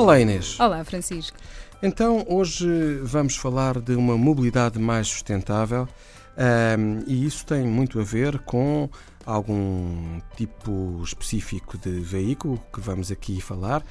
[0.00, 0.58] Olá Inês.
[0.58, 1.36] Olá Francisco.
[1.82, 2.66] Então hoje
[3.02, 5.86] vamos falar de uma mobilidade mais sustentável
[6.78, 8.88] um, e isso tem muito a ver com
[9.26, 13.84] algum tipo específico de veículo que vamos aqui falar,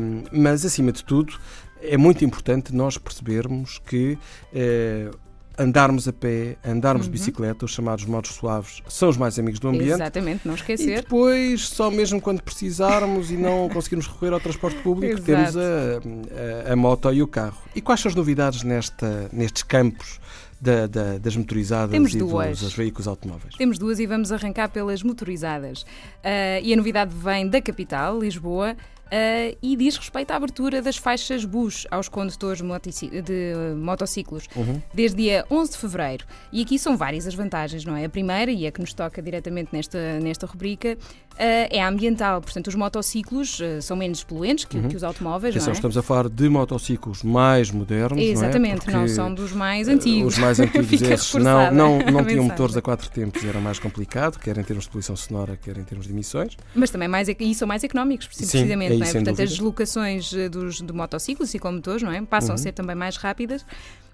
[0.00, 1.38] um, mas acima de tudo
[1.82, 4.16] é muito importante nós percebermos que
[4.54, 5.18] uh,
[5.60, 7.12] andarmos a pé, andarmos uhum.
[7.12, 9.92] de bicicleta, os chamados modos suaves, são os mais amigos do ambiente.
[9.92, 10.98] Exatamente, não esquecer.
[10.98, 16.68] E depois, só mesmo quando precisarmos e não conseguirmos recorrer ao transporte público, temos a,
[16.68, 17.58] a, a, moto e o carro.
[17.74, 20.18] E quais são as novidades nesta, nestes campos?
[20.62, 22.60] Da, da, das motorizadas Temos e duas.
[22.60, 23.54] dos veículos automóveis.
[23.54, 25.84] Temos duas e vamos arrancar pelas motorizadas.
[25.84, 28.76] Uh, e a novidade vem da capital, Lisboa,
[29.10, 34.80] Uh, e diz respeito à abertura das faixas bus aos condutores de motociclos uhum.
[34.94, 36.24] desde dia 11 de fevereiro.
[36.52, 38.04] E aqui são várias as vantagens, não é?
[38.04, 40.96] A primeira, e a que nos toca diretamente nesta, nesta rubrica,
[41.32, 42.40] uh, é a ambiental.
[42.40, 44.88] Portanto, os motociclos uh, são menos poluentes que, uhum.
[44.88, 45.56] que os automóveis.
[45.56, 45.74] Atenção, é?
[45.74, 48.22] estamos a falar de motociclos mais modernos.
[48.22, 49.00] Exatamente, não, é?
[49.00, 50.34] não são dos mais antigos.
[50.34, 54.38] Os mais antigos, esses não, não, não tinham motores a quatro tempos, era mais complicado,
[54.38, 56.56] quer em termos de poluição sonora, quer em termos de emissões.
[56.74, 58.96] Mas também mais, e são mais económicos, precisamente.
[58.96, 59.12] Sim, é é?
[59.12, 62.20] Portanto, as deslocações eh, dos, de motociclos e com motores, não é?
[62.22, 62.54] Passam uhum.
[62.54, 63.64] a ser também mais rápidas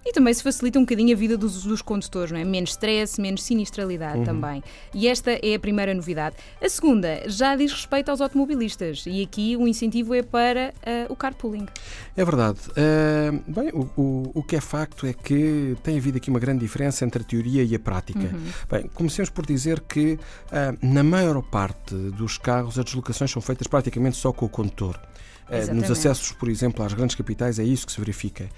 [0.06, 2.44] e também se facilita um bocadinho a vida dos, dos condutores, não é?
[2.44, 4.24] Menos stress, menos sinistralidade uhum.
[4.24, 4.62] também.
[4.94, 6.36] E esta é a primeira novidade.
[6.62, 10.72] A segunda já diz respeito aos automobilistas e aqui o incentivo é para
[11.08, 11.66] uh, o carpooling.
[12.16, 12.60] É verdade.
[12.70, 16.60] Uh, bem, o, o, o, que é facto é que tem havido aqui uma grande
[16.60, 18.20] diferença entre a teoria e a prática.
[18.20, 18.52] Uhum.
[18.70, 23.66] Bem, comecemos por dizer que uh, na maior parte dos carros as deslocações são feitas
[23.66, 25.00] praticamente só com o condutor.
[25.72, 28.48] Nos acessos, por exemplo, às grandes capitais, é isso que se verifica.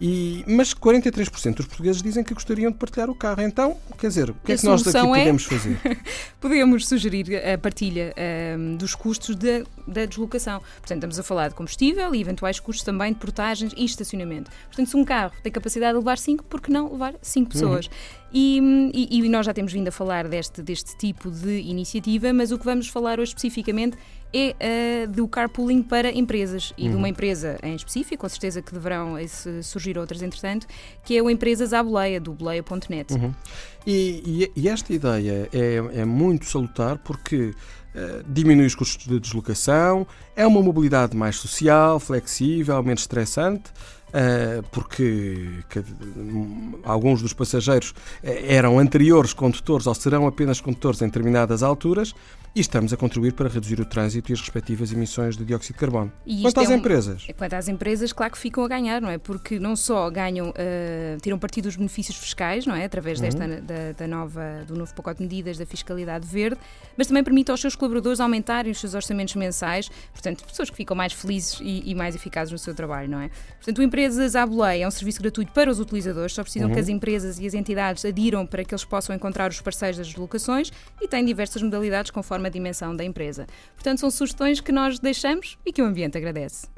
[0.00, 3.40] E, mas 43% dos portugueses dizem que gostariam de partilhar o carro.
[3.40, 5.02] Então, quer dizer, o que é que nós daqui é...
[5.02, 5.80] podemos fazer?
[6.38, 8.14] podemos sugerir a partilha
[8.58, 10.60] um, dos custos de, da deslocação.
[10.60, 14.50] Portanto, estamos a falar de combustível e eventuais custos também de portagens e estacionamento.
[14.66, 17.86] Portanto, se um carro tem capacidade de levar 5, por que não levar 5 pessoas?
[17.86, 17.92] Uhum.
[18.38, 18.60] E,
[18.92, 22.58] e, e, nós já temos vindo a falar deste, deste tipo de iniciativa, mas o
[22.58, 23.96] que vamos falar hoje especificamente
[24.30, 26.90] é uh, do carpooling para empresas e uhum.
[26.90, 29.14] de uma empresa em específico, com certeza que deverão
[29.62, 30.66] surgir outras entretanto,
[31.02, 33.14] que é a empresa Zaboleia, do boleia.net.
[33.14, 33.32] Uhum.
[33.86, 37.54] E, e, esta ideia é, é muito salutar porque
[37.94, 43.72] uh, diminui os custos de deslocação, é uma mobilidade mais social, flexível, menos estressante.
[44.06, 45.82] Uh, porque que,
[46.84, 52.14] alguns dos passageiros eram anteriores condutores ou serão apenas condutores em determinadas alturas
[52.56, 55.78] e estamos a contribuir para reduzir o trânsito e as respectivas emissões de dióxido de
[55.78, 56.10] carbono.
[56.40, 57.26] quanto às é um, empresas?
[57.36, 59.18] Quanto às empresas, claro que ficam a ganhar, não é?
[59.18, 62.86] Porque não só ganham, uh, tiram partido dos benefícios fiscais, não é?
[62.86, 63.60] Através desta, uhum.
[63.60, 66.58] da, da, nova, do novo pacote de medidas da fiscalidade verde,
[66.96, 70.96] mas também permite aos seus colaboradores aumentarem os seus orçamentos mensais, portanto, pessoas que ficam
[70.96, 73.28] mais felizes e, e mais eficazes no seu trabalho, não é?
[73.56, 76.74] Portanto, o Empresas à Boleia é um serviço gratuito para os utilizadores, só precisam uhum.
[76.74, 80.06] que as empresas e as entidades adiram para que eles possam encontrar os parceiros das
[80.06, 80.70] deslocações
[81.02, 83.48] e tem diversas modalidades conforme a dimensão da empresa.
[83.74, 86.75] Portanto, são sugestões que nós deixamos e que o ambiente agradece.